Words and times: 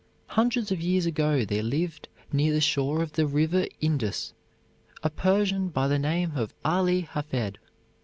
Hundreds 0.29 0.71
of 0.71 0.81
years 0.81 1.05
ago 1.05 1.45
there 1.45 1.61
lived 1.61 2.07
near 2.33 2.51
the 2.51 2.59
shore 2.59 3.03
of 3.03 3.11
the 3.13 3.27
river 3.27 3.67
Indus 3.81 4.33
a 5.03 5.11
Persian 5.11 5.69
by 5.69 5.87
the 5.87 5.99
name 5.99 6.31
of 6.35 6.55
Ali 6.65 7.01
Hafed. 7.01 7.59